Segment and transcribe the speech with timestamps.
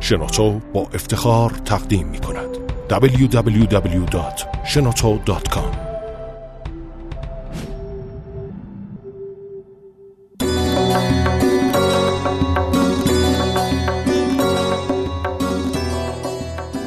[0.00, 2.48] شنوتو با افتخار تقدیم می کند.
[2.90, 5.88] www.shenoto.com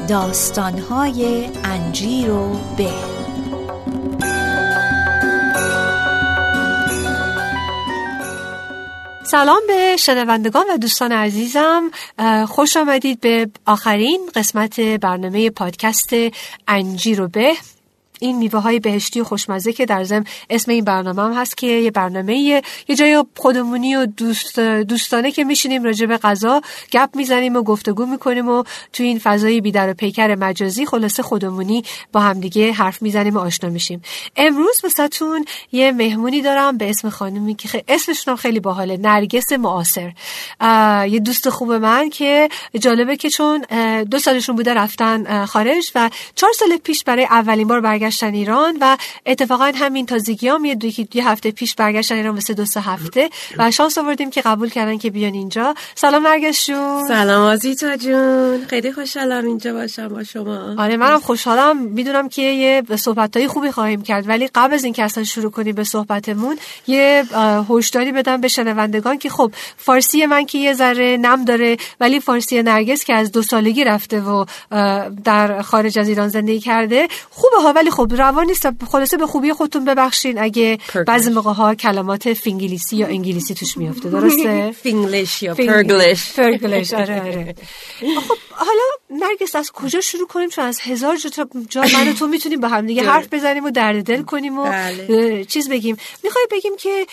[0.08, 3.11] داستانهای انجیر و به
[9.32, 11.90] سلام به شنوندگان و دوستان عزیزم.
[12.48, 16.10] خوش آمدید به آخرین قسمت برنامه پادکست
[16.68, 17.52] انجیر و به.
[18.22, 21.66] این میوه های بهشتی و خوشمزه که در ضمن اسم این برنامه هم هست که
[21.66, 22.62] یه برنامه یه
[22.96, 26.60] جای خودمونی و دوست دوستانه که میشینیم راجع به غذا
[26.92, 28.62] گپ می‌زنیم و گفتگو می‌کنیم و
[28.92, 33.70] تو این فضای بیدر و پیکر مجازی خلاصه خودمونی با همدیگه حرف می‌زنیم و آشنا
[33.70, 34.02] میشیم.
[34.36, 40.12] امروز واسهتون یه مهمونی دارم به اسم خانمی که اسمشون خیلی باحاله نرگس معاصر.
[41.08, 42.48] یه دوست خوب من که
[42.80, 43.64] جالبه که چون
[44.10, 48.78] دو سالشون بوده رفتن خارج و چهار سال پیش برای اولین بار برگشت برگشتن ایران
[48.80, 48.96] و
[49.26, 50.76] اتفاقا همین تازگی هم یه,
[51.14, 54.98] یه هفته پیش برگشتن ایران مثل دو سه هفته و شانس آوردیم که قبول کردن
[54.98, 55.74] که بیان اینجا.
[55.94, 58.66] سلام نرگس جون سلام آزیتا جون.
[58.66, 60.74] خیلی خوشحالم اینجا باشم با شما.
[60.78, 61.76] آره منم خوشحالم.
[61.76, 65.84] می‌دونم که یه صحبت خوبی خواهیم کرد ولی قبل از اینکه اصلا شروع کنیم به
[65.84, 67.24] صحبتمون یه
[67.70, 72.62] هشداری بدم به شنوندگان که خب فارسی من که یه ذره نم داره ولی فارسی
[72.62, 74.44] نرگس که از دو سالگی رفته و
[75.24, 78.68] در خارج از ایران زندگی کرده خوبه ها ولی خب خب روان نیست.
[78.84, 80.38] خلاصه به خوبی خودتون ببخشین.
[80.38, 84.08] اگه بعضی موقع ها کلمات فینگلیسی یا انگلیسی توش میافته.
[84.10, 86.32] درسته؟ فینگلیش یا پرگلیش.
[86.32, 86.94] پرگلیش.
[86.94, 87.54] آره آره.
[88.28, 92.60] خب حالا نرگس از کجا شروع کنیم؟ چون از هزار جا, جا من تو می‌تونیم
[92.60, 95.44] با هم دیگه حرف بزنیم و درد دل کنیم و بله.
[95.44, 95.96] چیز بگیم.
[96.24, 97.06] می‌خوای بگیم که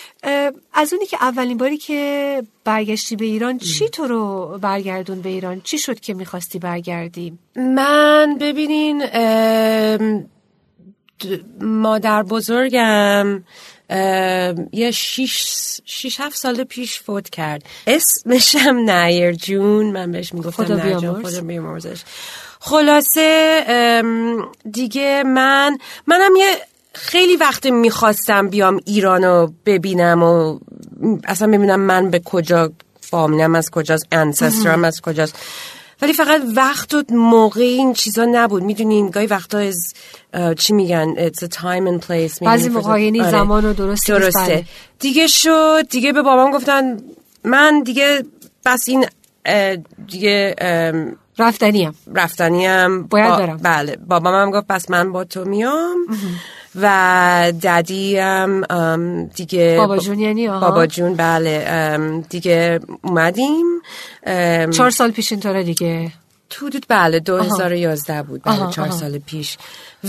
[0.72, 5.60] از اونی که اولین باری که برگشتی به ایران چی تو رو برگردون به ایران؟
[5.60, 9.02] چی شد که می‌خواستی برگردی؟ من ببینین
[11.60, 13.44] مادر بزرگم
[14.72, 15.44] یه شیش,
[15.84, 17.62] شیش هفت سال پیش فوت کرد.
[17.86, 19.86] اسمشم نیر جون.
[19.86, 20.76] من بهش می‌گفتم خدا
[21.42, 22.02] بیامرزش.
[22.60, 24.02] خلاصه
[24.72, 26.54] دیگه من منم یه
[26.94, 30.58] خیلی وقت می‌خواستم بیام ایران رو ببینم و
[31.24, 35.36] اصلا ببینم من به کجا فامیلم از کجاست انسسترم از کجاست.
[36.02, 38.62] ولی فقط وقت و موقع این چیزا نبود.
[38.62, 39.94] می‌دونین گاهی وقتا از
[40.58, 42.42] چی میگن؟ It's a time and place.
[42.42, 43.30] بعضی موقع یعنی آره.
[43.30, 44.40] زمان و درست درسته.
[44.40, 44.64] بله.
[44.98, 45.88] دیگه شد.
[45.90, 46.96] دیگه به بابام گفتن
[47.44, 48.24] من دیگه
[48.66, 49.06] بس این
[50.06, 50.54] دیگه
[51.38, 51.94] رفتنیم.
[52.14, 53.02] رفتنیم.
[53.02, 53.56] باید برم.
[53.56, 53.96] بله.
[53.96, 55.96] بابام هم گفت پس من با تو میام.
[56.74, 58.64] و ددی هم
[59.26, 62.22] دیگه بابا جون یعنی بابا جون بله.
[62.28, 63.66] دیگه اومدیم.
[64.70, 66.12] چهار سال پیش اینطوره دیگه.
[66.54, 69.58] حدود بله 2011 بود بله چهار سال پیش.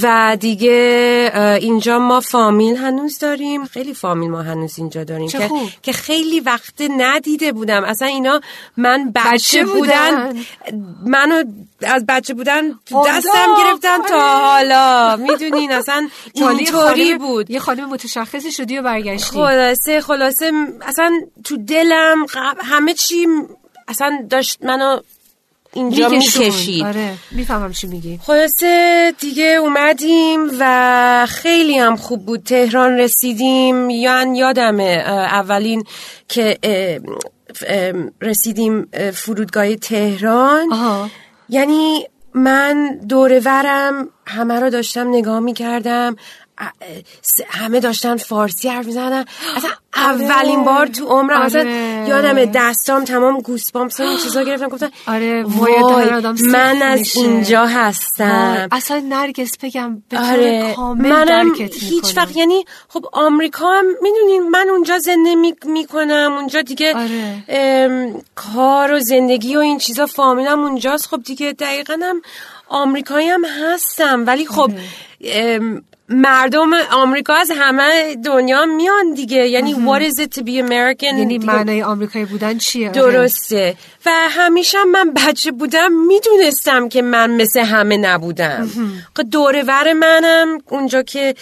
[0.01, 1.31] و دیگه
[1.61, 3.65] اینجا ما فامیل هنوز داریم.
[3.65, 5.49] خیلی فامیل ما هنوز اینجا داریم که,
[5.81, 7.83] که خیلی وقت ندیده بودم.
[7.83, 8.41] اصلا اینا
[8.77, 10.33] من بچه, بودن.
[11.05, 11.43] منو
[11.81, 12.69] از بچه بودن
[13.07, 15.15] دستم گرفتن تا حالا.
[15.17, 17.49] می‌دونین اصلا اینطوری بود.
[17.49, 19.31] یه خانم متشخصی شدی و برگشتی.
[19.31, 20.51] خلاصه خلاصه
[20.81, 21.11] اصلا
[21.43, 22.25] تو دلم
[22.63, 23.27] همه چی
[23.87, 24.99] اصلا داشت منو
[25.73, 26.85] اینجا می‌کشید.
[26.85, 28.19] آره می‌فهمم چی میگی.
[28.23, 32.43] خلاصه دیگه اومدیم و خیلی هم خوب بود.
[32.43, 33.89] تهران رسیدیم.
[33.89, 35.83] یعنی یادمه اولین
[36.27, 36.57] که
[38.21, 40.73] رسیدیم فرودگاه تهران.
[40.73, 41.09] آها.
[41.49, 46.15] یعنی من دورورم همه رو داشتم نگاه می‌کردم.
[47.49, 49.25] همه داشتن فارسی حرف می‌زنن
[49.57, 50.23] اصلا آره.
[50.23, 51.45] اولین بار تو عمرم آره.
[51.45, 51.63] اصلا
[52.07, 55.45] یادم دستام تمام گوسپام این چیزا گرفتم گفتن آره
[56.51, 60.73] من از اینجا هستم اصلا نرگس بگم به آره.
[60.75, 65.35] کامل منم هیچ وقت یعنی خب آمریکا هم می‌دونین من اونجا زنده
[65.65, 68.13] می‌کنم اونجا دیگه آره.
[68.35, 72.21] کار و زندگی و این چیزا فامیلم اونجاست خب دیگه دقیقا هم
[72.67, 74.71] آمریکایی هم هستم ولی خب
[75.21, 75.81] آره.
[76.11, 79.47] مردم آمریکا از همه دنیا میان دیگه.
[79.47, 82.89] یعنی what is it to be American یعنی معنای آمریکایی بودن چیه.
[82.89, 83.75] درسته.
[84.05, 88.69] و همیشه من بچه بودم می‌دونستم که من مثل همه نبودم.
[89.17, 91.35] خب دورور منم اونجا که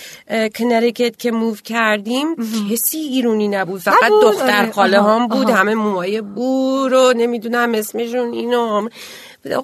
[0.55, 2.35] کنریکت که موو کردیم
[2.71, 3.81] کسی ایرونی نبود.
[3.81, 4.71] فقط دختر آره.
[4.71, 8.89] خاله هم بود همه موهای بور و نمی‌دونم اسمشون اینو هم.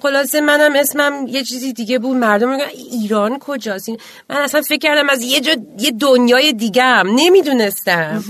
[0.02, 3.88] خلاصه منم اسمم یه چیزی دیگه بود مردم میگن ایران کجاست؟
[4.30, 8.24] من اصلا فکر کردم از یه جا یه دنیای دیگه هم نمی‌دونستم.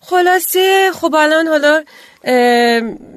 [0.00, 1.82] خلاصه خب الان حالا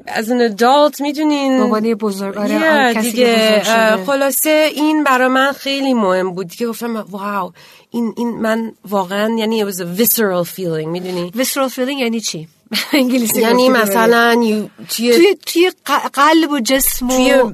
[0.08, 5.94] از اون ادالت می‌دونین؟ یه بزرگ آره که دیگه بزرگ خلاصه این برا من خیلی
[5.94, 7.52] مهم بود دیگه گفتم واو
[7.92, 10.88] این این من واقعا یعنی it was a visceral feeling.
[10.88, 12.48] می‌دونی؟ Visceral feeling یعنی چی؟
[12.94, 14.42] انگلیسی یعنی مثلا
[14.90, 15.72] توی توی
[16.14, 17.52] قلب و جسم و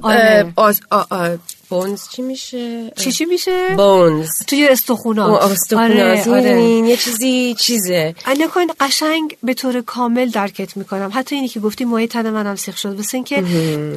[1.10, 1.38] آره.
[1.72, 8.46] بونز چی میشه چی چی میشه بونز توی استخونا استخونات می‌دونین یه چیزی چیزه انا
[8.46, 12.76] کن قشنگ به طور کامل درکت می‌کنم حتی اینی که گفتی موی تن منم سیخ
[12.76, 13.44] شد واسه اینکه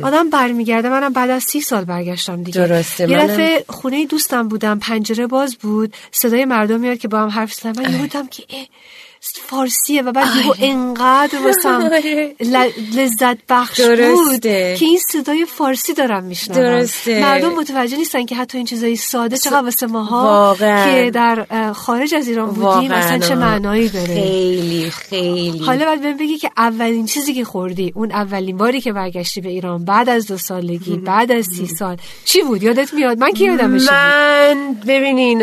[0.04, 4.80] آدم برمیگرده منم بعد از سی سال برگشتم دیگه درسته، یه دفعه خونه دوستم بودم
[4.80, 8.44] پنجره باز بود صدای مردم میاد که با هم حرف زدن من یه بودم که
[8.50, 8.66] اه،
[9.48, 12.36] فارسیه و بعد یهو انقدر واسم آره.
[12.96, 14.42] لذت بخش بود.
[14.42, 16.58] که این صدای فارسی دارم میشنوم.
[16.60, 17.22] درسته.
[17.22, 20.86] مردم متوجه نیستن که حتی این چیزای ساده چقدر واسه ماها واقعاً.
[20.86, 25.60] که در خارج از ایران بودیم واقعا اصلا چه معنایی داره؟ خیلی خیلی.
[25.60, 29.50] حالا باید بهم بگی که اولین چیزی که خوردی اون اولین باری که برگشتی به
[29.50, 33.46] ایران بعد از دو سالگی بعد از سی سال چی بود؟ یادت میاد؟ من که
[33.46, 33.92] یادمش بود.
[33.92, 35.40] من ببینین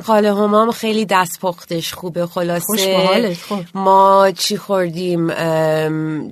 [0.00, 3.07] خاله همام خیلی دست پختش خوبه خلاصه.
[3.48, 3.60] خب.
[3.74, 5.30] ما چی خوردیم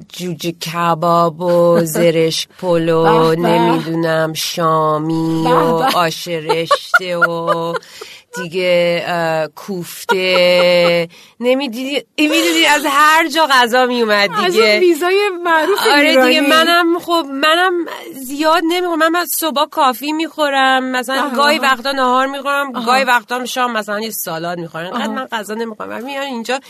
[0.08, 3.34] جوجه کباب و زرشک پلو.
[3.34, 5.82] نمی‌دونم شامی و.
[5.94, 7.74] آش رشته و
[8.42, 11.08] دیگه کوفته.
[11.40, 14.64] نمی‌دیدی؟ می‌دونی از هر جا غذا میومد از دیگه.
[14.64, 16.28] اون ویزای معروف آره ایرانی.
[16.28, 17.72] دیگه منم خب منم
[18.14, 18.98] زیاد نمی‌خورم.
[18.98, 20.84] من از صبح کافی می‌خورم.
[20.84, 21.30] مثلا.
[21.36, 24.84] گاهی وقتا نهار می‌خورم گاهی وقتا شام مثلا یه سالاد می‌خورم.
[24.84, 25.88] اینقدر من غذا نمی‌خورم.
[25.88, 26.60] من میان اینجا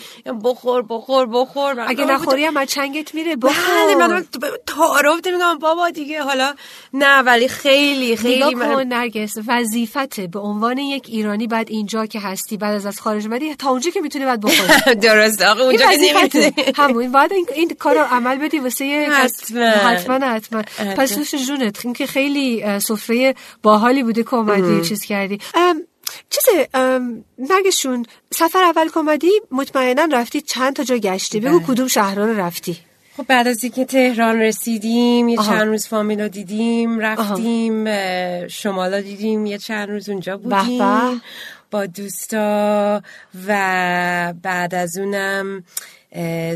[0.44, 1.84] بخور بخور بخور.
[1.86, 3.86] اگه نخوری هم از چنگت میره بخور.
[3.86, 4.24] بله من
[4.66, 6.54] تعارف نمیگم بابا دیگه حالا
[6.94, 10.26] نه ولی خیلی خیلی من نرگس وظیفته.
[10.26, 13.90] به عنوان یک ایرانی بعد اینجا که هستی بعد از از خارج اومدی تا اونجا
[13.90, 16.52] که می‌تونی بعد بخوری درسته آقا اونجا که نمی‌تونی.
[16.76, 19.64] همون باید این, این کار رو عمل بدی واسه حتما.
[19.64, 20.62] حتما حتما.
[20.96, 25.38] پس نوش جونت این که خیلی سفره باحالی بوده که اومدی چیز کردی.
[25.54, 25.82] ام،
[26.30, 26.44] چیز
[26.74, 31.40] ام، نرگسشون سفر اول که اومدی مطمئنا رفتی چند تا جا گشتی.
[31.40, 32.78] بگو کدوم شهرها رو رفتی.
[33.16, 35.52] خب بعد از اینکه تهران رسیدیم یه آها.
[35.52, 41.22] چند روز فامیل رو دیدیم رفتیم اه، شمالا دیدیم یه چند روز اونجا بودیم.
[41.70, 43.02] با دوستا
[43.48, 45.64] و بعد از اونم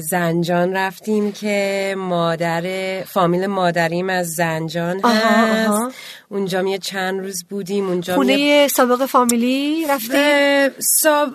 [0.00, 2.64] زنجان رفتیم که مادر
[3.04, 5.92] فامیل مادریم از زنجان آها، هست آها.
[6.28, 11.28] اونجا یه چند روز بودیم اونجا خونه سابق فامیلی رفتی اه، ساب...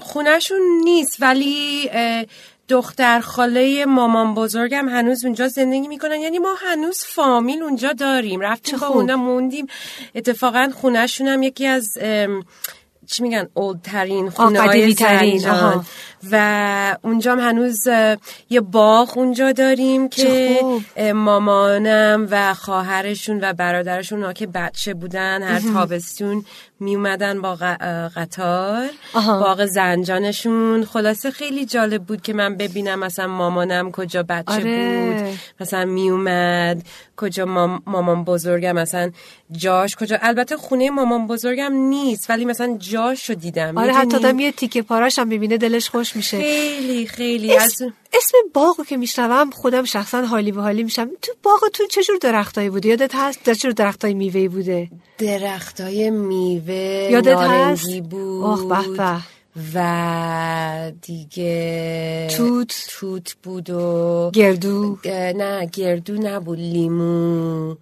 [0.00, 1.90] خونهشون نیست ولی
[2.70, 6.20] دختر خاله مامان بزرگم هنوز اونجا زندگی می‌کنن.
[6.20, 8.40] یعنی ما هنوز فامیل اونجا داریم.
[8.40, 8.86] رفتیم با.
[8.86, 9.66] اونا موندیم.
[10.14, 11.98] اتفاقا خونهشون هم یکی از
[13.06, 14.94] چی میگن اولدترین خونه های.
[16.32, 17.86] و اونجا هم هنوز
[18.50, 20.60] یه باغ اونجا داریم که
[21.14, 26.44] مامانم و خواهرشون و برادرشون اونا که بچه بودن هر تابستون
[26.80, 27.54] می اومدن با
[28.16, 28.88] قطار.
[29.14, 35.12] باغ زنجانشون خلاصه خیلی جالب بود که من ببینم مثلا مامانم کجا بچه آره.
[35.22, 36.82] بود مثلا می اومد
[37.16, 39.10] کجا مام- مامان بزرگم مثلا
[39.52, 44.52] جاش کجا البته خونه مامان بزرگم نیست ولی مثلا جاشو دیدم آره حتی؟ آدم یه
[44.52, 46.38] تیکه پاراش هم ببینه دلش خوش میشه.
[46.38, 47.56] خیلی خیلی.
[47.56, 51.08] از اسم, باغو که میشنوم خودم شخصا حالی به حالی میشم.
[51.22, 56.10] تو باغتون چه جور درختایی بوده؟ یادت هست؟ در چه جور درختای میوه‌ای بوده؟ درختای
[56.10, 59.20] میوه یادت هست؟ بود آخ، به به.
[59.74, 62.86] و دیگه توت.
[62.88, 64.98] توت بود و گردو.
[65.04, 67.74] نه گردو نبود لیمو.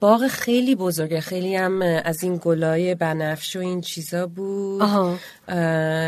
[0.00, 1.20] باغ خیلی بزرگه.
[1.20, 4.82] خیلی هم از این گلای بنفش و این چیزا بود.
[4.82, 5.18] آها.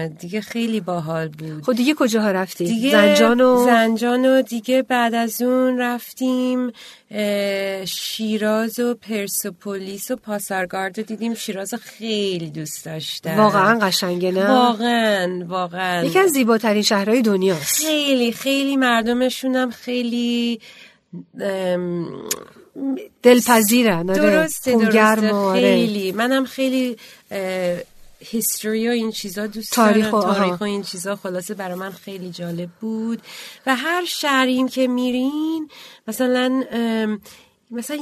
[0.09, 1.64] دیگه خیلی باحال بود.
[1.64, 6.73] خب دیگه کجاها رفتی؟ دیگه زنجان و زنجان و دیگه بعد از اون رفتیم
[7.85, 11.35] شیراز و پرسپولیس و پاسارگارد رو دیدیم.
[11.35, 13.37] شیراز خیلی دوست داشتم.
[13.37, 16.04] واقعا قشنگه نه؟ واقعا واقعا.
[16.04, 17.85] یکی از زیباترین شهرهای دنیاست.
[17.85, 20.61] خیلی خیلی مردمشون هم خیلی
[23.23, 24.21] دلپذیرن آره.
[24.21, 25.61] درسته درسته آره.
[25.61, 26.97] خیلی منم خیلی
[28.21, 30.21] هیستوری و این چیزا دوست تاریخ و-.
[30.21, 33.23] تاریخ و این چیزا خلاصه برای من خیلی جالب بود
[33.67, 35.71] و هر شهریم که میرین
[36.09, 36.64] مثلا
[37.71, 37.99] مثلا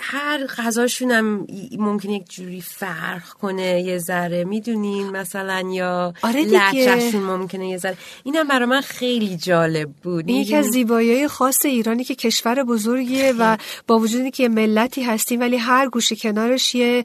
[0.00, 1.46] هر غذاشون هم
[1.78, 6.58] ممکن یک جوری فرق کنه یه ذره می‌دونین؟ مثلا یا آره دیگه.
[6.58, 7.96] لهجهشون ممکنه یه ذره.
[8.24, 10.28] اینم برای من خیلی جالب بود.
[10.28, 15.02] این یکی از؟ زیبایی خاص ایرانی که کشور بزرگیه و با وجود اینکه یه ملتی
[15.02, 17.04] هستیم ولی هر گوشه کنارش یه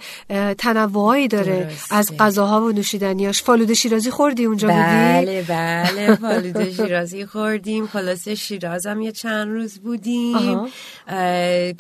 [0.58, 1.96] تنوعی داره درسته.
[1.96, 6.16] از غذاها و نوشیدنیاش فالوده شیرازی خوردی اونجا بودی؟ بله بله.
[6.16, 7.88] فالوده شیرازی خوردیم.
[7.88, 10.36] خلاصه شیرازم یه چند روز بودیم.
[10.36, 10.70] آها.
[11.08, 11.74] اه،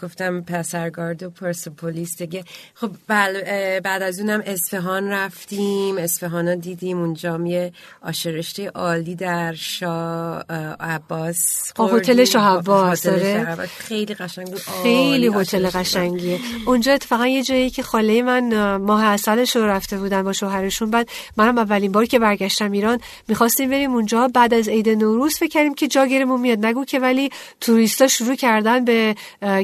[1.03, 2.43] پسرگارد و پرسپولیس دیگه
[2.75, 9.53] خب بل- بعد از اونم اصفهان رفتیم اصفهان رو دیدیم اونجا یه آشرشته عالی در
[9.53, 11.98] شاه اه، عباس خوردیم.
[11.98, 13.33] هتل شاه عباس، هتل آره.
[13.33, 13.69] شاه عباس.
[13.77, 15.69] خیلی قشنگ بود خیلی هتل.
[15.69, 20.33] قشنگیه اونجا اتفاقا یه جایی که خاله من اه، ماه اصلش رو رفته بودن با
[20.33, 25.38] شوهرشون بعد منم اولین بار که برگشتم ایران می‌خواستیم بریم اونجا بعد از عید نوروز
[25.38, 27.29] فکر کردیم که جا گیرمون میاد نگو که ولی
[27.62, 29.15] توریستا شروع کردن به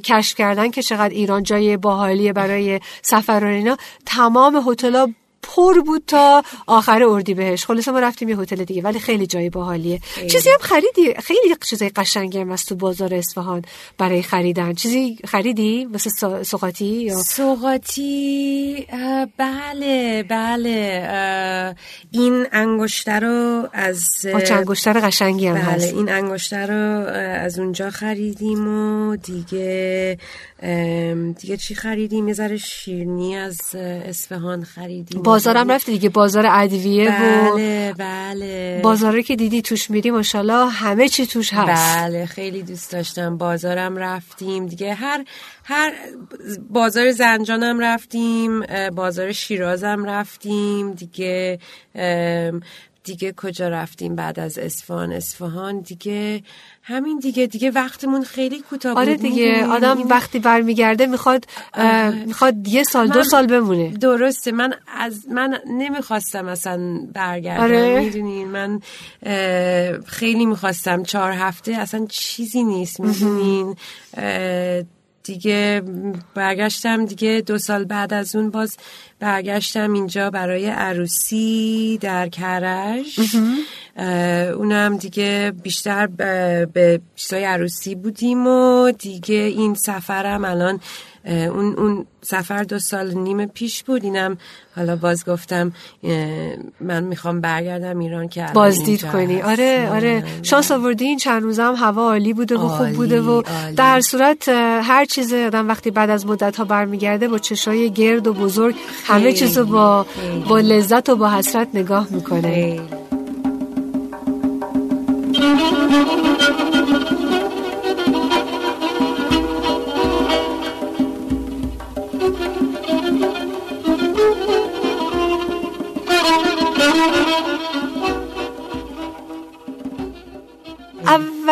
[0.03, 5.07] کشف کردن که چقدر ایران جای باحالیه برای سفر و اینا تمام هتل‌ها
[5.41, 7.65] پر بود تا آخر اردی بهش.
[7.65, 9.99] خلاصه ما رفتیم یه هتل دیگه ولی خیلی جای باحالیه.
[10.31, 13.61] چیزی هم خریدی؟ خیلی چیزای قشنگی هم از تو بازار اصفهان
[13.97, 14.73] برای خریدن.
[14.73, 16.09] چیزی خریدی؟ مثل
[16.43, 21.75] سوغاتی یا سوغاتی اه، بله بله.
[22.11, 25.93] این انگشتر رو از انگشتر قشنگی هم بله هست.
[25.93, 27.07] این انگشتر رو
[27.43, 30.17] از اونجا خریدیم و دیگه
[31.39, 35.21] دیگه چی خریدیم؟ یه ذره شیرنی از اصفهان خریدیم.
[35.29, 37.93] بازارم رفتی دیگه بازار ادویه و بله.
[37.97, 41.97] بله بازاره که دیدی توش میری ماشاءالله همه چی توش هست.
[41.97, 44.65] بله خیلی دوست داشتم بازارم رفتیم.
[44.65, 45.25] دیگه هر
[45.63, 45.93] هر
[46.69, 48.61] بازار زنجانم رفتیم
[48.95, 50.93] بازار شیرازم رفتیم.
[50.93, 51.59] دیگه
[53.09, 56.43] دیگه کجا رفتیم بعد از اصفهان؟ اصفهان دیگه
[56.83, 59.01] همین دیگه دیگه وقتمون خیلی کوتاه بود.
[59.01, 63.89] آره دیگه؟ آدم وقتی برمیگرده می‌خواد اه، می‌خواد یه سال دو سال بمونه.
[63.89, 67.99] درسته من از من نمی‌خواستم اصلا برگردم آره.
[67.99, 68.79] می‌دونین من
[70.05, 71.03] خیلی می‌خواستم.
[71.03, 73.75] چهار هفته اصلا چیزی نیست می‌دونین؟
[75.29, 75.81] دیگه
[76.33, 78.77] برگشتم دیگه دو سال بعد از اون باز
[79.19, 83.19] برگشتم اینجا برای عروسی در کرج.
[84.55, 90.79] اونم دیگه بیشتر به چیزای عروسی بودیم و دیگه این سفرم الان
[91.25, 94.03] اون اون سفر دو سال نیم پیش بود.
[94.03, 94.37] اینم
[94.75, 95.71] حالا باز گفتم
[96.81, 99.35] من می‌خوام برگردم ایران که بازدید کنی.
[99.35, 99.49] هستم.
[99.49, 100.23] آره آره.
[100.43, 101.05] شانس آوردی.
[101.05, 103.43] این چند روزه هم هوا عالی بوده و خوب بوده و.
[103.75, 104.49] در صورت
[104.83, 109.33] هر چیز آدم وقتی بعد از مدت ها برمیگرده با چشای گرد و بزرگ همه
[109.33, 110.05] چیزو با.
[110.49, 112.79] با لذت و با حسرت نگاه می‌کنه.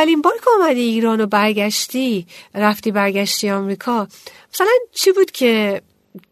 [0.07, 4.07] اولین بار که اومدی ایران و برگشتی رفتی برگشتی آمریکا
[4.53, 5.81] مثلا چی بود که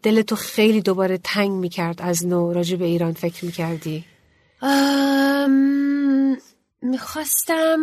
[0.04, 4.06] دلتو خیلی دوباره تنگ می‌کرد از نو راجع به ایران فکر می‌کردی؟
[4.62, 6.38] ام،
[6.82, 7.80] می‌خواستم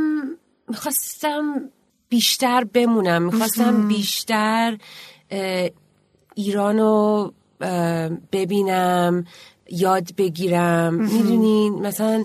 [0.68, 1.70] می‌خواستم
[2.08, 4.78] بیشتر بمونم می‌خواستم بیشتر
[6.34, 7.30] ایرانو
[8.32, 9.24] ببینم
[9.70, 10.94] یاد بگیرم.
[10.94, 12.24] می‌دونین مثلا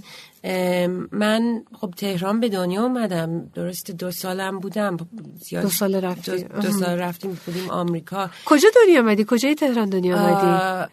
[1.11, 3.45] من خب تهران به دنیا اومدم.
[3.55, 4.97] درست دو سالم بودم.
[5.39, 6.31] زیاد- دو سال رفتی.
[6.43, 8.29] دو, دو سال رفتیم بودیم آمریکا.
[8.45, 10.91] کجا دنیا آمدی کجای تهران دنیا آمدی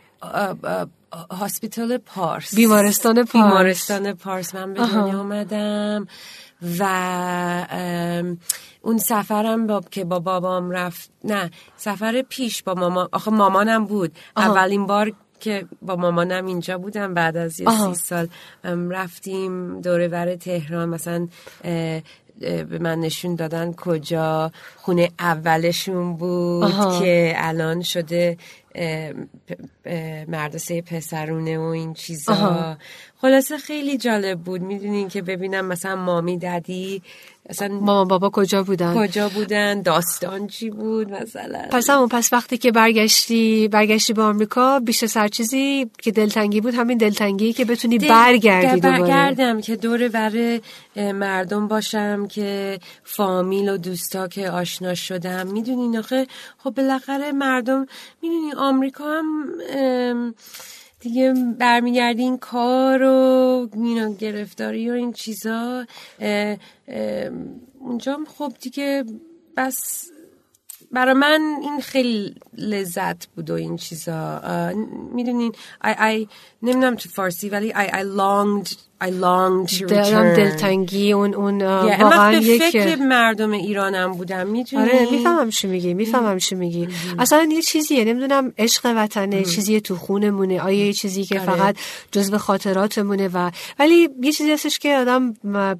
[1.31, 2.55] هاسپیتال پارس.
[2.55, 3.33] بیمارستان پارس.
[3.33, 4.55] بیمارستان پارس.
[4.55, 4.81] من به.
[4.81, 6.07] دنیا آمدم
[6.79, 6.85] و
[8.83, 14.13] اون سفرم با که با بابام رفت نه سفر پیش با مامان آخه مامانم بود.
[14.37, 14.51] آها.
[14.53, 15.13] اولین بار
[15.45, 17.95] که با مامانم اینجا بودم بعد از یه آها.
[17.95, 18.29] سی سال
[18.91, 21.29] رفتیم دوره ور تهران مثلا
[22.41, 27.01] به من نشون دادن کجا خونه اولشون بود آها.
[27.01, 28.37] که الان شده
[30.29, 32.77] مدرسه پسرونه و این چیزا آها.
[33.21, 37.03] خلاصه خیلی جالب بود می‌دونین که ببینم مثلا مامی ددی
[37.49, 42.59] اصلا مامان بابا کجا بودن؟ کجا بودن؟ داستان چی بود مثلا؟ پس همون پس وقتی
[42.59, 47.99] که برگشتی برگشتی به آمریکا بیشتر سر چیزی که دلتنگی بود همین دلتنگی که بتونی
[47.99, 49.01] دل- برگردی دوباره.
[49.01, 50.61] برگردم که دور ور
[50.97, 55.47] اه، مردم باشم که فامیل و دوستا که آشنا شدم.
[55.47, 56.27] می‌دونین آخه؟
[56.65, 57.87] خب بالاخره مردم
[58.23, 59.25] می‌دونین آمریکا هم
[59.77, 60.35] ام،
[61.05, 65.87] دیگه برمیگردی این کار و مینا گرفتاری و این چیزا.
[66.21, 66.57] اه،
[66.89, 69.05] ام، اونجا خب دیگه
[69.57, 70.05] بس
[70.93, 74.41] برای من این خیلی لذت بود و این چیزا.
[75.15, 75.53] می‌دونین
[75.85, 76.29] I, I
[76.63, 80.37] نمی‌دونم تو فارسی ولی I, I longed I longed to return.
[80.37, 85.67] دلتنگی اون اون yeah, واقعا به یک فکر مردم ایرانم بودم می‌دونی؟ آره می‌فهمم چی
[85.67, 86.89] میگی می‌فهمم چی میگی.
[87.19, 91.51] اصلا یه چیزیه نمی‌دونم عشق وطنه چیزی تو خونمونه آیا یه چیزی که آره.
[91.51, 91.77] فقط
[92.13, 95.33] جزو خاطراتمونه و ولی یه چیزی هستش که آدم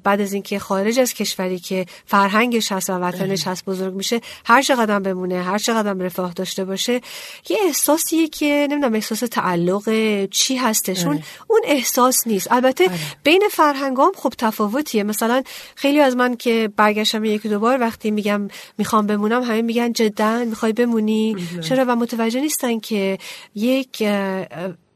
[0.03, 4.61] بعد از اینکه خارج از کشوری که فرهنگش هست و وطنش هست بزرگ میشه هر
[4.61, 7.01] چقدر بمونه هر چقدر رفاه داشته باشه
[7.49, 9.89] یه احساسیه که نمی‌دونم احساس تعلق
[10.25, 12.51] چی هستش اون اون احساس نیست.
[12.51, 12.89] البته
[13.23, 15.03] بین فرهنگام خب تفاوتیه.
[15.03, 15.43] مثلا
[15.75, 18.47] خیلی از من که برگشتم یکی دو بار وقتی میگم
[18.77, 21.35] می‌خوام بمونم همه میگن جدا می‌خوای بمونی.
[21.61, 23.17] چرا؟ و متوجه نیستن که
[23.55, 24.03] یک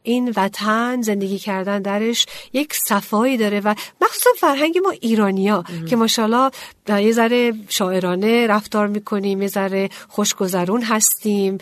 [0.10, 6.52] این وطن زندگی کردن درش یک صفایی داره و مخصوصا فرهنگ ما ایرانیا که ماشاءالله
[6.90, 11.58] یه ذره شاعرانه رفتار می‌کنیم یه ذره خوشگذرون هستیم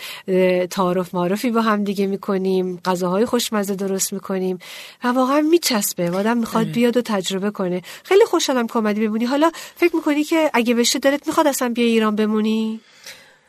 [0.69, 4.59] تعارف معرفی با هم دیگه می‌کنیم غذاهای خوشمزه درست می‌کنیم
[5.03, 6.11] و واقعا میچسبه.
[6.11, 7.81] و آدم می‌خواد بیاد و تجربه کنه.
[8.03, 9.25] خیلی خوشحالم که اومدی بمونی.
[9.25, 12.79] حالا فکر می‌کنی که اگه بشه دلت می‌خواد اصلا بیا ایران بمونی؟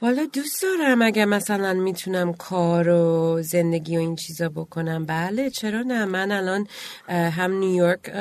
[0.03, 5.07] والا دوست دارم اگه مثلا می‌تونم کار و زندگی و این چیزا بکنم.
[5.07, 6.67] بله چرا نه؟ من الان
[7.09, 8.13] هم نیویورک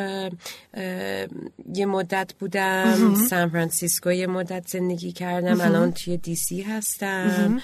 [1.73, 3.15] یه مدت بودم.
[3.29, 5.61] سان فرانسیسکو یه مدت زندگی کردم.
[5.61, 7.61] الان توی دی سی هستم.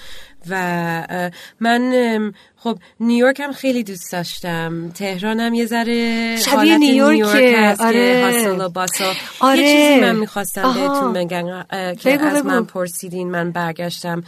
[0.50, 1.26] و
[1.60, 7.58] من خب نیویورک هم خیلی دوست داشتم تهرانم یه ذره شبیه حالت نیویورکه.
[7.58, 8.42] هست آره.
[8.42, 9.58] که و باسل آره.
[9.58, 10.88] یه چیزی من می‌خواستم آها.
[10.88, 12.46] بهتون بگم که بگو، از.
[12.46, 14.22] من پرسیدین من برگشتم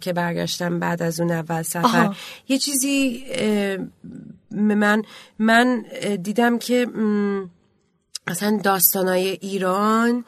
[0.00, 2.14] که برگشتم بعد از اون اول سفر آها.
[2.48, 3.24] یه چیزی
[4.50, 5.02] من
[5.38, 5.84] من
[6.22, 6.86] دیدم که
[8.30, 10.24] مثلا داستانای ایران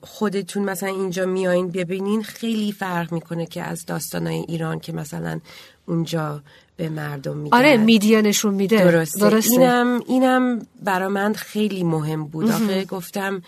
[0.00, 5.40] خودتون مثلا اینجا میایین ببینین خیلی فرق می‌کنه که از داستانای ایران که مثلا
[5.86, 6.42] اونجا
[6.76, 9.20] به مردم میگن آره میدیا نشون میده درسته.
[9.20, 9.52] درسته.
[9.52, 13.42] اینم اینم برا من خیلی مهم بود آخه گفتم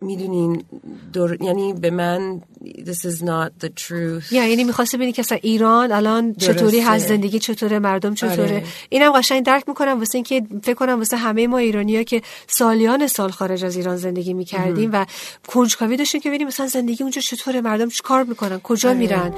[0.00, 0.64] می‌دونین
[1.12, 1.42] در...
[1.42, 5.92] یعنی به من this is not the truth یا یعنی می‌خواسته ببینی که اصلا ایران
[5.92, 6.80] الان چطوری.
[6.80, 8.64] هست زندگی چطوره مردم چطوره آره.
[8.88, 13.30] اینم قشنگ درک می‌کنم واسه اینکه فکر کنم واسه همه ما ایرانیا که سالیان سال
[13.30, 15.06] خارج از ایران زندگی می‌کردیم و
[15.46, 18.98] کنجکاوی داشتیم که ببینیم مثلا زندگی اونجا چطوره مردم چیکار می‌کنن کجا آره.
[18.98, 19.32] میرن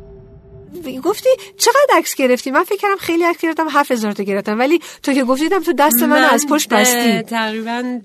[1.05, 1.29] گفتی
[1.59, 4.59] چقدر عکس گرفتی؟ من فکر کردم خیلی عکس گرفتم 7000 تا گرفتم.
[4.59, 7.23] ولی تو که گفتی دیدم تو دست من از پشت بستی.
[7.23, 8.01] تقریبا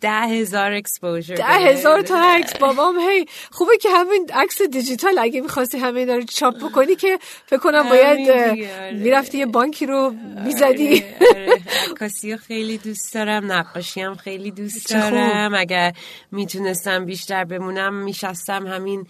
[0.00, 5.40] ده هزار اکسپوژر ده هزار تا عکس بابام هی خوبه که همین عکس دیجیتال اگه
[5.40, 8.92] می‌خواستی همه اینا رو چاپ بکنی که فکر کنم باید آره.
[8.92, 11.60] می‌رفتی یه بانکی رو می‌زدی آره،
[11.90, 14.90] عکاسی خیلی دوست دارم نقاشی هم خیلی دوست.
[14.90, 15.92] دارم اگر
[16.32, 19.06] می‌تونستم بیشتر بمونم میشستم همین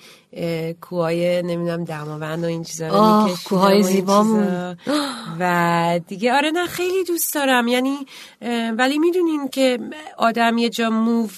[0.81, 4.77] کوهای نمی‌دونم دماوند و این چیزا رو می‌کشیدم این زیبامون.
[5.41, 7.99] و دیگه آره نه خیلی دوست دارم یعنی
[8.79, 9.79] ولی می‌دونین که
[10.19, 11.29] آدم یه موو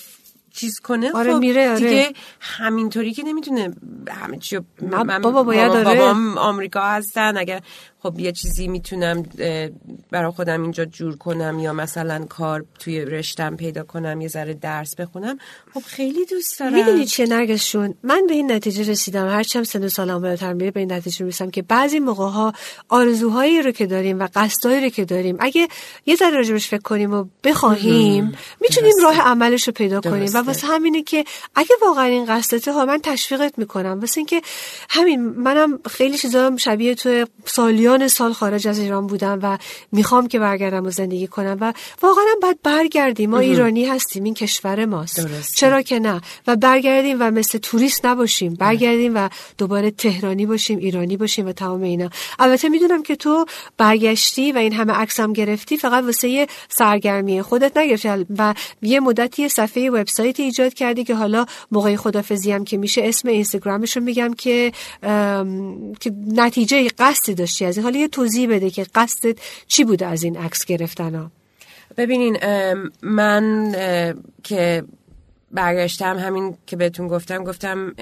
[0.54, 1.78] چیز کنه آره، خب میره، آره.
[1.78, 3.74] دیگه همینطوری که نمی‌تونه
[4.10, 5.98] همه چی من- بابا، باید بابا- آره.
[5.98, 7.60] بابام آمریکا هستن اگر
[8.02, 9.22] خب یه چیزی می‌تونم
[10.10, 14.94] برای خودم اینجا جور کنم یا مثلا کار توی رشتم پیدا کنم یه ذره درس
[14.94, 15.38] بخونم
[15.74, 16.74] خب خیلی دوست دارم.
[16.74, 19.28] می‌دونی چیه نرگسشون من به این نتیجه رسیدم.
[19.28, 22.52] هرچند سن و سالم بالاتر میره به این نتیجه می‌رسم که بعضی موقع ها
[22.88, 25.68] آرزوهایی رو که داریم و قصدایی رو که داریم اگه
[26.06, 30.14] یه ذره راجبش فکر کنیم و بخواهیم می‌تونیم راه عملش رو پیدا کنیم.
[30.14, 30.40] و درسته.
[30.40, 34.00] واسه همینه که اگه واقعا این قصدته ها من تشویقت می‌کنم.
[34.00, 34.42] واسه اینکه
[34.88, 37.24] همین منم خیلی چیزا شبیه تو
[37.92, 39.58] سالیان سال خارج از ایران بودم و
[39.92, 43.30] می‌خوام که برگردم و زندگی کنم و واقعا باید برگردیم.
[43.30, 45.20] ما ایرانی هستیم این کشور ماست.
[45.20, 45.56] درسته.
[45.56, 48.54] چرا که نه؟ و برگردیم و مثل توریست نباشیم.
[48.54, 49.28] برگردیم و
[49.58, 52.10] دوباره تهرانی باشیم ایرانی باشیم و تمام اینا.
[52.38, 53.46] البته می‌دونم که تو
[53.78, 58.26] برگشتی و این همه عکسم گرفتی فقط واسه یه سرگرمی خودت نگرفتی.
[58.38, 63.28] و یه مدتی صفحه وبسایتی ایجاد کردی که حالا موقع خدافزی هم که میشه اسم
[63.28, 64.72] اینستاگرامش رو میگم که
[66.00, 70.36] که نتیجه قصدی داشتی از حالا یه توضیح بده که قصدت چی بوده از این
[70.36, 71.30] عکس گرفتن ها
[71.96, 72.38] ببینین
[73.02, 73.72] من
[74.42, 74.84] که
[75.52, 77.94] برگشتم همین که بهتون گفتم گفتم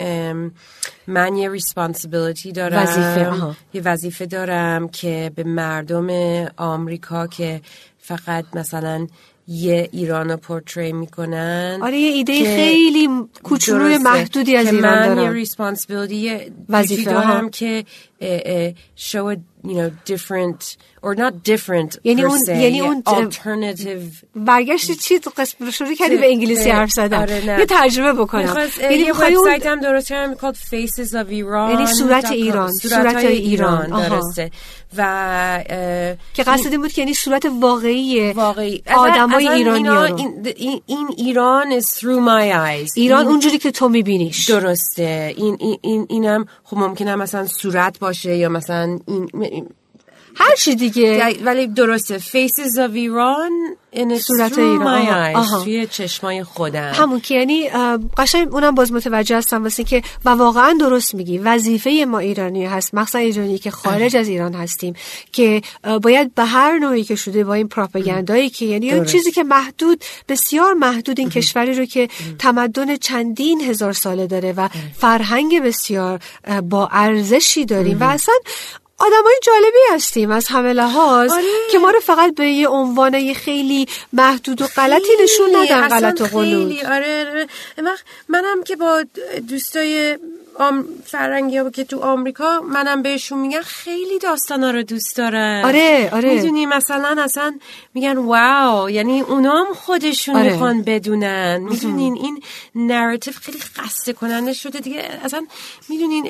[1.06, 3.56] من یه ریسپانسیبیلیتی دارم وظیفه، آها.
[3.74, 6.08] یه وظیفه دارم که به مردم
[6.56, 7.60] آمریکا که
[7.98, 9.06] فقط مثلا
[9.48, 13.08] یه ایران رو پورتری می‌کنن آره یه ایده خیلی
[13.42, 13.98] کوچولوی.
[13.98, 17.50] محدودی از ایران من دارم یه ریسپانسیبیلیتی وظیفه، دارم.
[17.50, 17.84] که
[18.20, 24.24] اه، show a you know different or not different یعنی اون- se, یعنی اون- alternative
[24.36, 27.20] برگشتی چی؟ تو قسم شروع کردی به انگلیسی حرف زدن.
[27.20, 27.44] آره،.
[27.58, 28.56] یه ترجمه بکنم.
[28.82, 34.08] یعنی یه وبسایت هم درست کردم called Faces of Iran یعنی صورت ایران، صورت ایران.
[34.08, 34.50] درسته.
[34.96, 35.64] و
[36.34, 38.82] که قصد این بود که یعنی صورت واقعی واقعی.
[38.96, 40.18] آدمای ایرانی رو.
[40.56, 40.82] این,
[41.16, 42.90] ایران is through my eyes.
[42.96, 44.50] ایران اونجوری که تو میبینیش.
[44.50, 45.34] درسته.
[45.36, 49.68] این این این اینم خب ممکنه مثلا صورت باشه یا مثلا این,
[50.34, 51.36] هر چی دیگه.
[51.44, 52.18] ولی درسته.
[52.18, 55.44] Faces of Iran in it's صورت ایران.
[55.64, 56.92] توی چشمای خودم.
[56.94, 57.68] همون که یعنی
[58.16, 61.38] قشنگ اونم باز متوجه هستم واسه که و واقعا درست میگی.
[61.38, 62.94] وظیفه ما ایرانی هست.
[62.94, 64.94] مخصوصا ایرانی که خارج از ایران هستیم
[65.32, 65.62] که
[66.02, 69.12] باید به هر نوعی که شده با این پراپاگاندایی که یعنی درست.
[69.12, 74.68] چیزی که محدود بسیار محدود این کشوری رو که تمدن چندین هزار ساله داره و
[74.98, 76.20] فرهنگ بسیار
[76.62, 78.00] با ارزشی داریم.
[78.00, 78.34] و اصلا
[79.00, 81.44] آدمای جالبی هستیم از همه لحاظ آره.
[81.70, 86.26] که ما رو فقط به یه عنوان خیلی محدود و غلطی نشون ندن غلط و
[86.26, 87.46] خیلی آره آره.
[88.28, 89.04] منم که با
[89.48, 90.18] دوستای
[90.58, 96.10] آم فرنگی ها که تو آمریکا منم بهشون میگن خیلی داستانا رو دوست دارن آره،
[96.12, 96.34] آره.
[96.34, 97.58] می‌دونی مثلا اصلا
[97.94, 100.52] میگن wow یعنی اونام خودشون آره.
[100.52, 102.42] می‌خوان بدونن می‌دونین این
[102.74, 105.46] narrative خیلی خسته کننده شده دیگه اصلا
[105.88, 106.28] می‌دونین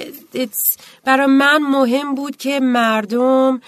[1.05, 3.61] برای من مهم بود که مردم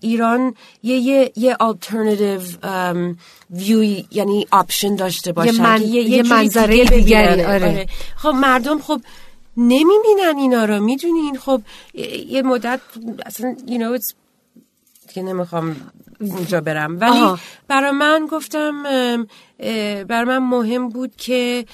[0.00, 3.18] ایران یه یه یه alternative ام،
[3.50, 7.50] ویوی یعنی option داشته باشن من- که یه جوری منظره دیگه دیگری، ببینن.
[7.50, 7.86] آره.
[8.16, 9.00] خب مردم خب
[9.56, 11.62] نمی‌بینن اینا رو می‌دونین خب
[12.28, 12.80] یه مدت
[13.26, 14.14] اصلا you know it's
[15.14, 15.76] که نمی‌خوام
[16.20, 17.38] اونجا برم ولی آها.
[17.68, 18.82] برای من گفتم
[20.08, 21.66] برای من مهم بود که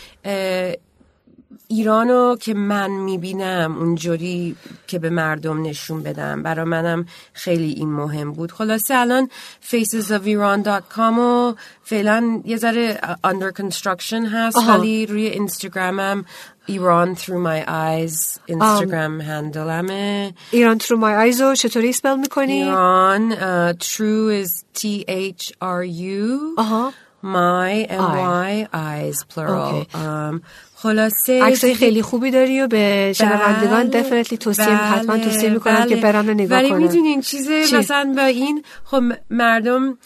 [1.72, 4.56] ایرانو که من می‌بینم اونجوری
[4.87, 9.30] که به مردم نشون بدم برای منم خیلی این مهم بود خلاصه الان
[9.70, 11.54] facesofIran.com و
[11.85, 14.56] فعلا یه ذره under construction هست.
[14.68, 16.24] ولی روی اینستاگرامم
[16.66, 23.35] ایران through my eyes اینستاگرام هندلمه ایران ترو مای آیز رو چطوری اسپل می‌کنی؟ ایران
[23.35, 26.92] uh, true is T H R U آها.
[27.22, 28.06] my M
[28.48, 29.87] Y eyes plural Okay.
[29.94, 30.42] um,
[30.83, 35.85] خلاصه عکسای خیلی خوبی داری و به شنوندگان بله، دفنتلی توصیه بله، حتما توصیه می‌کنم
[35.87, 36.12] که بله.
[36.12, 39.99] برن رو نگاه ولی می‌دونین چیز چی؟ مثلا با این خب مردم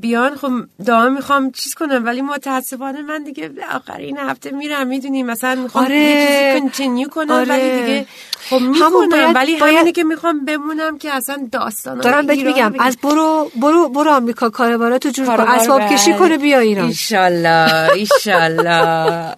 [0.00, 0.50] بیان خب
[0.86, 5.84] دائم می‌خوام چیز کنم ولی متاسفانه من دیگه آخر این هفته میرم می‌دونین مثلا می‌خوام
[5.84, 5.96] آره.
[5.96, 7.48] یه چیزی کنتینیو کنم آره.
[7.48, 8.06] ولی دیگه
[8.50, 12.74] خب می‌کنم باید- ولی باید- همینه که می‌خوام بمونم که اصلا داستان دارم بهت میگم
[12.78, 19.34] از برو برو برو آمریکا کارباراتو جور کن اسباب کشی کنه بیا ایران ایشالله ایشالله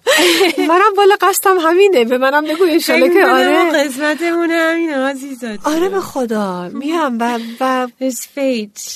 [0.69, 3.71] منم بالا قصدم همینه به منم بگو انشالله که آره.
[3.71, 6.69] قسمتمون همینه عزیزا آره به خدا.
[6.73, 7.87] میام و, و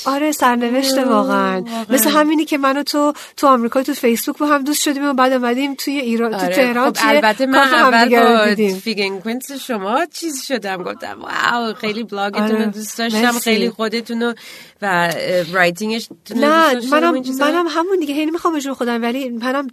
[0.05, 1.63] آره سرنوشت واقعا.
[1.89, 5.13] مثل همینی که من و تو تو آمریکا تو فیسبوک با هم دوست شدیم و
[5.13, 10.83] بعد اومدیم توی ایران تو تهران خب البته من اول با queens شما چیز شدم
[10.83, 12.65] گفتم wow خیلی بلاگتون آره.
[12.65, 13.31] رو دوست داشتم.
[13.31, 14.35] خیلی خودتون
[14.81, 15.13] و
[15.53, 19.67] writing ش نه منم منم همون دیگه هی می‌خوام یه جور خودم ولی منم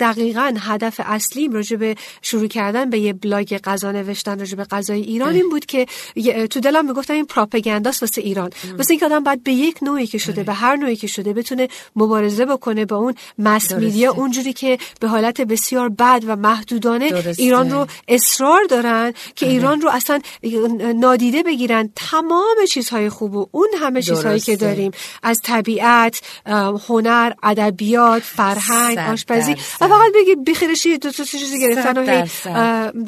[0.00, 5.00] دقیقا هدف اصلیم راجع به شروع کردن به یه بلاگ غذا نوشتن راجع به غذای
[5.00, 5.86] ایران این بود که
[6.50, 8.50] تو دلم می‌گفتم این پراپاگانداست واسه ایران.
[8.78, 11.68] واسه اینکه آدم باید به یک نوعی که شده به هر نوعی که شده بتونه
[11.96, 17.42] مبارزه بکنه با اون مس میدیا اونجوری که به حالت بسیار بد و محدودانه درسته.
[17.42, 20.20] ایران رو اصرار دارن که ایران رو اصلا
[20.94, 21.90] نادیده بگیرن.
[21.96, 24.56] تمام چیزهای خوب و اون همه چیزهایی که.
[24.56, 24.92] داریم.
[25.22, 26.20] از طبیعت
[26.88, 29.52] هنر ادبیات فرهنگ آشپزی.
[29.52, 30.34] و فقط بگی
[30.74, 32.28] بیخیرشی دو تا چیزی گرفتن و هی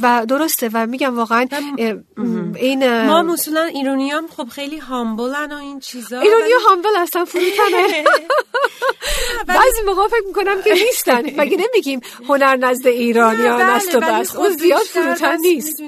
[0.03, 1.47] و درسته و میگم واقعا
[2.57, 6.21] این ما اصولا ایرانیام خب خیلی هامبلن و این چیزا.
[6.21, 8.05] ایرانی ها هامبل هستن فروتنه.
[9.49, 11.23] بعضی موقع فکر می‌کنم که نیستن.
[11.41, 14.31] مگه نمیگیم هنر نزد ایران یا بله، نست و ولی بس.
[14.31, 15.83] خب اون زیاد فروتن نیست.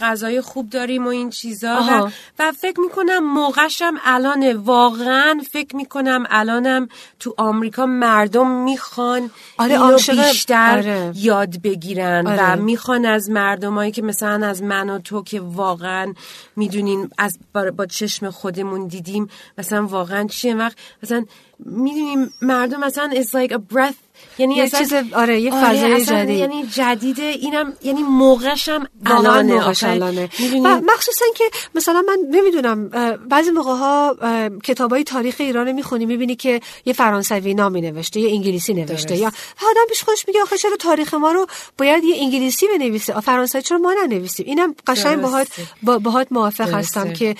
[0.00, 1.84] غذای خوب داریم و این چیزا.
[1.90, 6.88] و, و فکر می‌کنم موقعشم الانه واقعا فکر می‌کنم الانم
[7.20, 11.12] تو آمریکا مردم می‌خوان آره، اینو عاشق- بیشتر آره.
[11.14, 12.52] یاد بگیرن آره.
[12.52, 16.12] و می‌خوان از مردمایی که مثلا از من و تو که واقعا
[16.56, 21.24] می‌دونین از با, با چشم خودمون دیدیم مثلا واقعا چیه وقت مثلا
[21.64, 23.94] می‌دونیم مردم مثلا it's like a breath
[24.38, 28.86] یعنی یه چیز آره یه آره، فضای اصلا جدید یعنی جدیده اینم یعنی موقعش هم
[29.06, 29.92] واقعا الانه موقعش آخه.
[29.92, 32.88] الانه می‌دونی؟ و مخصوصا که مثلا من نمی‌دونم
[33.28, 34.16] بعضی موقع ها
[34.64, 39.20] کتاب های تاریخ ایران می‌خونی می‌بینی که یه فرانسوی نامی نوشته یه انگلیسی نوشته درست.
[39.22, 39.26] یا
[39.70, 41.46] آدم پیش خودش میگه آخه چرا تاریخ ما رو
[41.78, 45.20] باید یه انگلیسی بنویسه آ، فرانسوی چرا ما ننویسیم اینم قشنگ.
[45.20, 45.48] باهات
[45.82, 46.76] با- باهات موافق درسته.
[47.00, 47.34] هستم که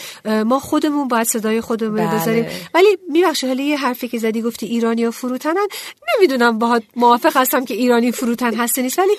[0.47, 2.21] ما خودمون باید صدای خودمون رو بله.
[2.21, 5.67] بذاریم ولی میبخشی حالا یه حرفی که زدی گفتی ایرانی فروتنن.
[6.17, 9.17] نمی‌دونم باهات موافق هستم که ایرانی فروتن هست نیست ولی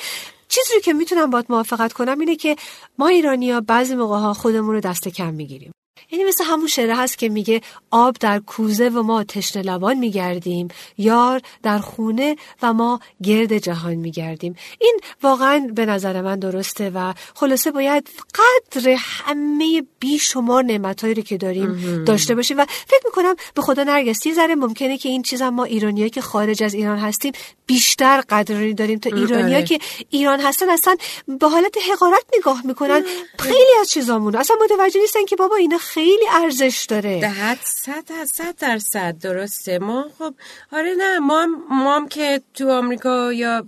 [0.48, 2.56] چیزی که می‌تونم باهات موافقت کنم اینه که
[2.98, 5.72] ما ایرانی ها بعضی موقع ها خودمون رو دست کم می‌گیریم.
[6.12, 10.68] یعنی مثل همون شعره هست که میگه آب در کوزه و ما تشنه لبان میگردیم
[10.98, 14.56] یار در خونه و ما گرد جهان میگردیم.
[14.80, 21.38] این واقعا به نظر من درسته و خلاصه باید قدر همه بیشمار نعمتهایی رو که
[21.38, 25.52] داریم داشته باشیم و فکر می‌کنم به خدا نرگس یه ذره ممکنه که این چیزا
[25.52, 27.34] ما ایرانیایی که خارج از ایران هستیم
[27.66, 29.00] بیشتر قدری داریم.
[29.00, 29.62] تا ایرانیا.
[29.62, 29.80] که
[30.10, 30.96] ایران هستن اصلا
[31.40, 33.04] به حالت حقارت نگاه می‌کنن.
[33.40, 37.20] خیلی از چیزامون اصلا متوجه نیستن که بابا اینا خیلی ارزش داره.
[37.22, 39.18] ده صد صد درصد.
[39.18, 39.80] درسته.
[39.80, 40.34] ما خب
[40.72, 43.66] آره نه ما هم, ما هم که تو آمریکا یا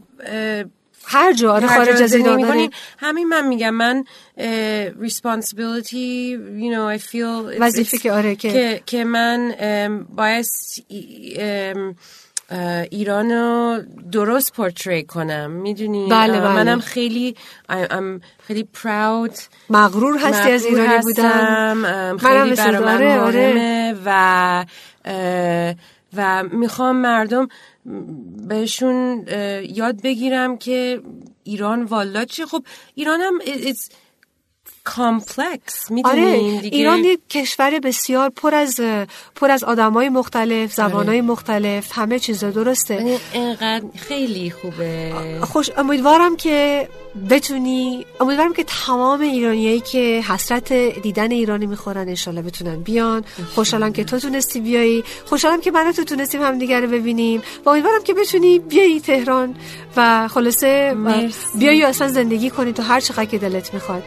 [1.05, 4.03] هر جا آره خارج از ایران همین من میگم من
[5.01, 9.55] responsibility you know I feel وظیفه که آره که- که, که من
[10.15, 10.45] باید
[12.91, 13.81] ایران رو
[14.11, 15.51] درست پورتری کنم.
[15.51, 16.53] می‌دونی؟ بله، بله.
[16.53, 17.35] منم خیلی
[17.69, 19.39] I'm خیلی proud.
[19.69, 23.53] مغرور هستی از ایرانی بودن؟ هستم، منم خیلی برای من آره، آره.
[23.53, 24.65] مهمه و
[26.15, 27.47] و می‌خوام مردم
[28.47, 29.25] بهشون
[29.69, 31.01] یاد بگیرم که
[31.43, 32.63] ایران والا چی؟ خب
[32.95, 33.91] ایران هم it's
[34.95, 38.81] complex آره دیگه؟ ایران یک کشور بسیار پر از
[39.35, 42.93] پر از آدمای مختلف زبانهای مختلف همه چیز درسته.
[42.93, 45.13] یعنی اینقدر خیلی خوبه.
[45.41, 46.87] خوش امیدوارم که
[47.29, 53.23] بتونی امیدوارم که تمام ایرانیایی که حسرت دیدن ایرانی می‌خورن انشالله بتونن بیان.
[53.55, 55.03] خوشحالم که تو تونستی بیایی.
[55.25, 57.41] خوشحالم که من تو تونستیم همدیگه رو ببینیم.
[57.65, 59.55] و امیدوارم که بتونی بیایی تهران.
[59.97, 61.57] و خلاصه مرسی.
[61.59, 64.03] بیایی اصلا زندگی کنی تو هر چقدر که دلت می‌خواد.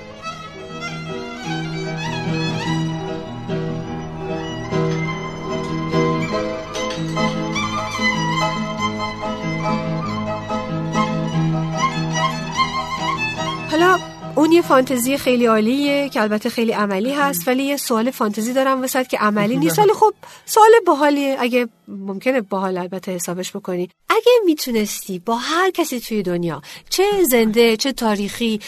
[13.73, 13.99] حالا
[14.37, 18.83] اون یه فانتزی خیلی عالیه که البته خیلی عملی هست ولی یه سوال فانتزی دارم
[18.83, 19.79] وسط که عملی نیست.
[19.79, 21.37] ولی خب سوال باحالیه.
[21.41, 23.91] اگه ممکنه باحال البته حسابش بکنی.
[24.09, 28.61] اگه می‌تونستی با هر کسی توی دنیا چه زنده چه تاریخی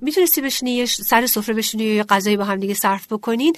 [0.00, 3.56] می‌تونستی بشینی سر سفره بشینی یا یه غذایی با هم دیگه صرف بکنین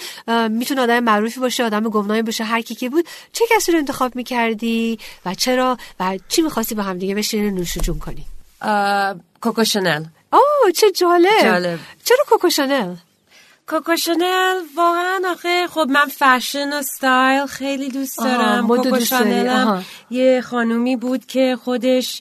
[0.48, 3.08] می‌تونه آدم معروفی باشه آدم گمنامی باشه هر کی که بود.
[3.32, 7.78] چه کسی رو انتخاب می‌کردی و چرا و چی می‌خواستی با هم دیگه بشینی نوش
[7.78, 8.24] جون کنی؟
[9.40, 10.04] Coco Chanel.
[10.36, 11.78] اوه چه جالب جالب.
[12.04, 12.90] چرا Coco Chanel
[13.68, 19.82] Coco Chanel واقعا آخه خب من فشن و ستایل خیلی دوست دارم Coco دوست Chanel
[20.10, 22.20] یه خانومی بود که خودش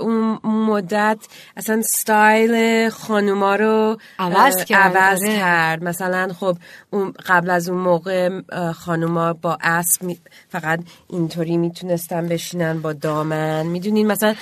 [0.00, 1.18] اون مدت
[1.56, 5.36] اصلا ستایل خانوما رو عوض کرد، عوض آره.
[5.36, 6.56] کرد مثلا خب
[6.90, 8.40] اون قبل از اون موقع
[8.72, 10.16] خانوما با اسب
[10.48, 14.34] فقط اینطوری می‌تونستن بشینن با دامن می‌دونین مثلا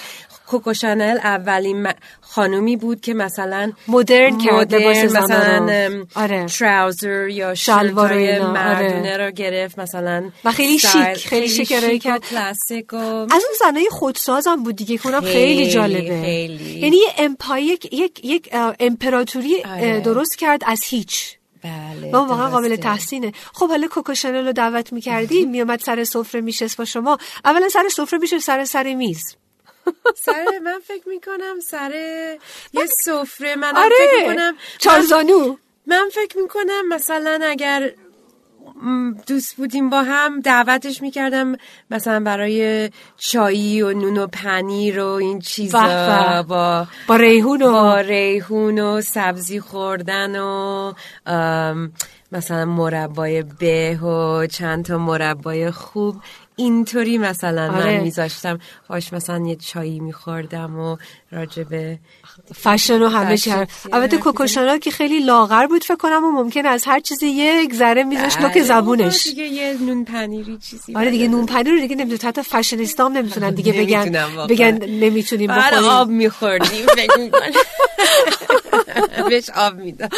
[0.46, 1.88] کوکو شانل اولین
[2.20, 4.74] خانومی بود که مثلا مدرن کرد.
[4.74, 6.46] مثلا آره.
[6.46, 8.46] تراوزر یا شلوار آره.
[8.46, 12.20] مردونه رو گرفت مثلا و خیلی شیک، خیلی شیک ارائه کرد.
[12.25, 16.79] کلاسیک و از اون زنای خودسازم بود دیگه که اونم خیلی, خیلی، جالبه خیلی.
[16.81, 18.48] یعنی یه امپای یک یک, یک
[18.81, 20.01] امپراتوری آره.
[20.01, 22.77] درست کرد از هیچ بله واقعا قابل.
[22.77, 27.68] تحسینه خب حالا کوکو شانل رو دعوت می‌کردی میومد سر سفره میشست با شما اولا
[27.68, 29.37] سر سفره میشه سر سر میز
[30.27, 31.92] سر من فکر می‌کنم سر
[32.72, 37.90] یه سفره منم آره فکر می‌کنم چارزانو من فکر می‌کنم مثلا اگر
[39.26, 41.56] دوست بودیم با هم دعوتش می‌کردم
[41.90, 46.42] مثلا برای چایی و نون و پنیر و این چیزا.
[46.48, 50.92] با با ریحون و با ریحون و سبزی خوردن و
[52.32, 56.16] مثلا مربای به و چند تا مربای خوب
[56.56, 57.96] اینطوری مثلا آره.
[57.96, 60.96] من میذاشتم باش مثلا یه چایی میخوردم و
[61.32, 61.98] راجبه
[62.54, 63.52] فشن و همه چی.
[63.92, 67.74] البته کوکو شانل که خیلی لاغر بود فکر کنم و ممکن از هر چیزی یک
[67.74, 71.28] ذره میذاش نوک بله، زبونش دیگه یه نون پنیری چیزی آره دیگه.
[71.28, 74.26] نون پنیر رو دیگه نمی‌دونم حتی فشنیستا هم نمی‌تونن دیگه بگن.
[74.46, 76.86] بگن نمی‌تونیم بخوریم آب میخوردیم
[79.29, 80.09] بهش آب میدم.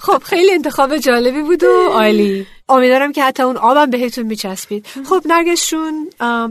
[0.00, 2.46] خب خیلی انتخاب جالبی بود و عالی.
[2.70, 4.86] امیدوارم که حتی اون آبم بهتون میچسبید.
[5.08, 6.10] خب نرگسشون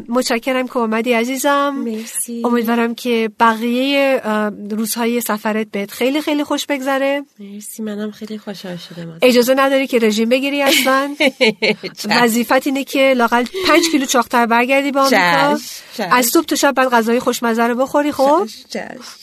[0.10, 1.70] متشکرم که اومدی عزیزم.
[1.70, 2.42] مرسی.
[2.46, 4.22] امیدوارم که بقیه
[4.72, 7.24] روزهای سفرت بهت خیلی خیلی خوش بگذره.
[7.40, 7.84] مرسی.
[7.84, 9.10] منم خیلی خوشحال شدم.
[9.10, 11.16] از اجازه نداری که رژیم بگیری اصلا.
[12.22, 15.58] وظیفت اینه که لاقل پنج کیلو چاقتر برگردی به آمریکا.
[16.12, 18.48] از صبح تا شب بعد غذای خوشمزه رو بخوری خب.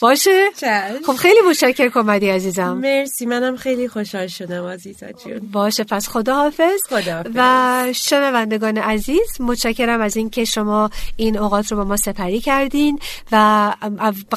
[0.00, 1.02] باشه؟ چشم.
[1.06, 2.72] خب خیلی متشکر که اومدی عزیزم.
[2.72, 3.26] مرسی.
[3.26, 5.38] منم خیلی خوشحال شدم عزیزا جون.
[5.52, 6.80] باشه پس خداحافظ.
[6.86, 7.30] خداحافظ.
[7.34, 12.98] و شنوندگان عزیز متشکرم از اینکه شما این اوقات رو با ما سپری کردین
[13.32, 13.74] و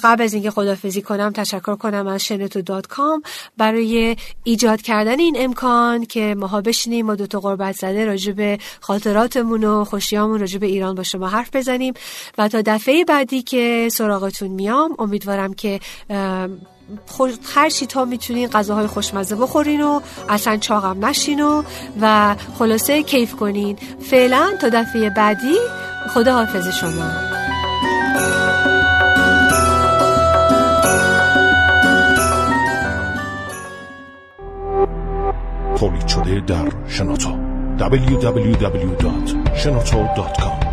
[0.04, 3.24] قبل از اینکه خداحافظی کنم تشکر کنم از شنوتو دات کام
[3.58, 9.64] برای ایجاد کردن این امکان که ماها بشینیم و دوتا قربت زده راجع به خاطراتمون
[9.64, 11.94] و خوشیامون راجع به ایران با شما حرف بزنیم
[12.38, 15.80] و تا دفعه بعدی که سراغتون میام امیدوارم که
[17.56, 20.00] هر چی تا می‌تونین غذاهای خوشمزه بخورین و
[20.30, 21.64] اصلا چاقم نشین و
[22.02, 23.78] و خلاصه کیف کنین.
[24.02, 25.56] فعلا تا دفعه بعدی
[26.14, 27.12] خدا حافظ شما.
[35.76, 37.50] تولید شده در شنوتو.
[37.80, 40.69] www.shenoto.com